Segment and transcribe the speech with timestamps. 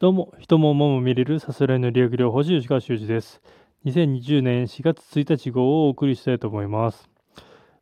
[0.00, 3.42] どうも、人も馬も見れるさすらいの理学療法士吉川修司です。
[3.84, 7.10] 2020年4月1日号をお送りしたいと思います。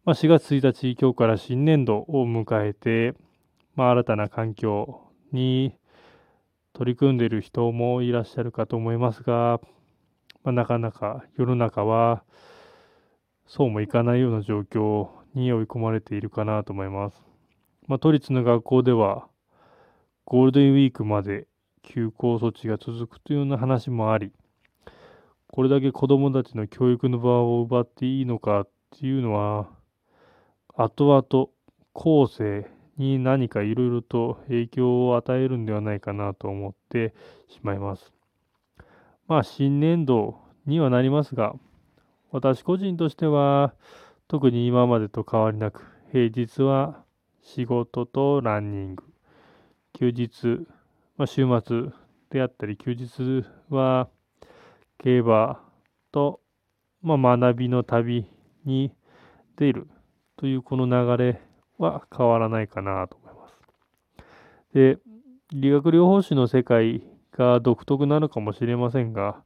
[0.04, 3.14] まあ、4月1日、今日から新年度を迎えて、
[3.76, 5.76] まあ、新たな環境に
[6.72, 9.60] 取り組んでいる人もいらっしゃるかと思いますが、
[10.42, 12.24] まあ、なかなか世の中は
[13.46, 15.06] そうもいかないような状況
[15.36, 17.22] に追い込まれているかなと思います。
[17.86, 19.28] まあ、都立の学校では
[20.24, 21.46] ゴールデンウィークまで
[21.82, 24.32] 休校措置が続くというような話もあり、
[25.48, 29.68] これだけ子どもたちの教育の場を奪っていいのかっていうのは、
[30.76, 31.48] 後々
[31.92, 37.14] 後世に何かいろいろと影響を与えるんではないかなと思って
[37.48, 38.12] しまいます。
[39.26, 40.36] まあ新年度
[40.66, 41.54] にはなりますが、
[42.30, 43.74] 私個人としては
[44.28, 47.02] 特に今までと変わりなく、平日は
[47.42, 49.04] 仕事とランニング、
[49.94, 50.66] 休日、
[51.18, 51.90] まあ、週末
[52.30, 54.08] であったり休日は
[54.98, 55.60] 競馬
[56.12, 56.40] と、
[57.02, 58.30] まあ、学びの旅
[58.64, 58.92] に
[59.56, 59.88] 出る
[60.36, 61.40] というこの流れ
[61.76, 63.54] は変わらないかなと思います。
[64.72, 64.98] で、
[65.52, 69.42] 理学療法士の世界が独特なのかもしれませんが、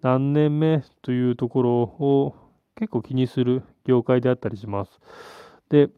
[0.00, 2.34] 何年目というところを
[2.74, 4.98] 結構気にする業界であったりします。
[5.68, 5.88] で、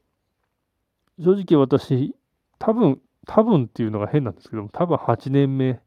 [1.18, 2.14] 正直私、
[2.58, 5.80] 多分多分っていうのが変なんですけども、多分8年目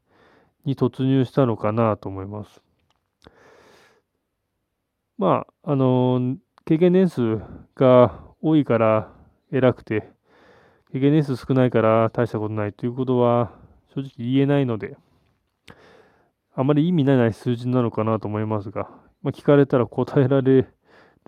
[0.64, 2.62] に突入したのかなと思います。
[5.16, 7.40] まあ、あの経験年数
[7.74, 9.10] が多いから
[9.50, 10.10] 偉くて、
[10.92, 13.50] 経験年数少ないから大したことないということは
[13.94, 14.96] 正直言えないので、
[16.54, 18.88] あまり意味ない数字なのかなと思いますが、
[19.22, 20.66] まあ、聞かれたら答えられ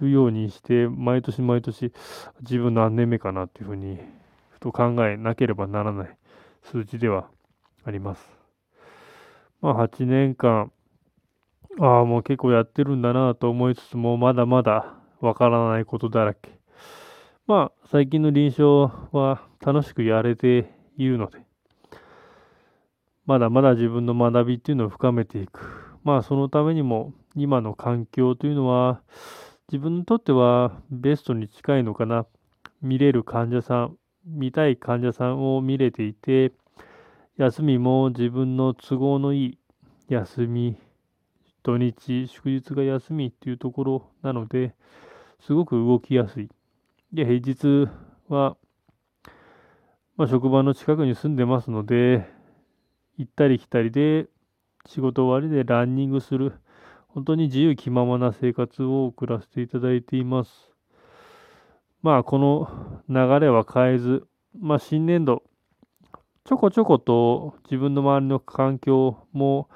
[0.01, 1.93] るようにして、毎年毎年
[2.41, 3.99] 自分何年目かなというふうに
[4.61, 6.17] と考えなければならない
[6.63, 7.29] 数字では
[7.85, 8.31] あります。
[9.61, 10.71] まあ8年間、
[11.79, 16.61] ああ、もう結構やってるんだなと思いつつも、まだまだわからないことだらけ。
[17.47, 21.41] まあ最近の臨床は楽しくやれているので、
[23.27, 25.97] まだまだ自分の学びっていうのを深めていく。
[26.05, 29.03] まあそのためにも今の環境というのは
[29.71, 32.27] 自分にとってはベストに近いのかな。
[32.83, 33.97] 見れる患者さん、
[34.31, 36.53] 見たい患者さんを見れていて、
[37.37, 39.59] 休みも自分の都合のいい
[40.09, 40.77] 休み、
[41.63, 44.75] 土日、祝日が休みっていうところなので、
[45.41, 46.49] すごく動きやすい。
[47.13, 47.91] で、平日
[48.29, 48.57] は、
[50.17, 52.27] まあ、職場の近くに住んでますので、
[53.17, 54.27] 行ったり来たりで、
[54.87, 56.53] 仕事終わりでランニングする、
[57.09, 60.70] 本当に自由気ままな生活を送らせていただいています。
[62.03, 64.27] まあ、この流れは変えず、
[64.59, 65.43] まあ、新年度、
[66.45, 69.69] ちょこちょこと自分の周りの環境も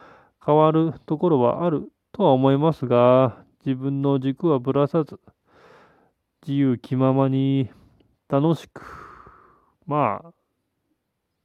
[0.45, 5.21] 変わるところはあるとは思いますが、自分の軸はぶらさず、
[6.47, 7.71] 自由気ままに
[8.29, 8.83] 楽しく、
[9.87, 10.33] まあ、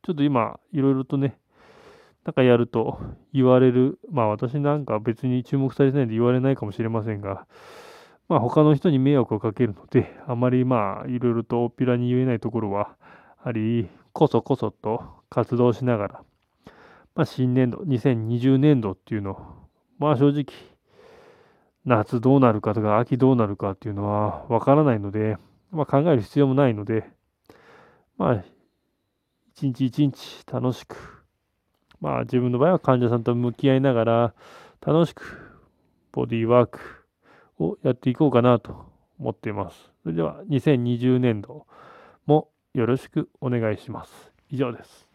[0.04, 1.38] ちょっと今、いろいろとね、
[2.26, 3.00] なんかやると
[3.34, 7.48] 言われる、まあ私なんか別に注目されてないんで言われないかもしれませんが、
[8.30, 12.96] まあ他の人に迷惑をかけるので、あまりまあいろいろとおっぴらに言えないところは
[13.44, 16.24] あり、こそこそと活動しながら、
[17.16, 19.56] まあ新年度、2020年度っていうの、
[19.98, 20.46] まあ正直、
[21.86, 25.38] 夏どうなるかとか秋どうなるかっていうのはわからないので、
[25.72, 27.10] まあ考える必要もないので、
[28.20, 28.44] まあ
[29.56, 31.26] 一日一日楽しく、
[32.00, 34.34] まあ自分の場合は患者さんと向き合いながら
[34.86, 35.58] 楽しく
[36.12, 36.99] ボディーワーク
[37.60, 38.86] をやっていこうかなと
[39.20, 39.92] 思っています。
[40.04, 41.66] それでは2020年度
[42.26, 44.32] もよろしくお願いします。
[44.50, 45.09] 以上です。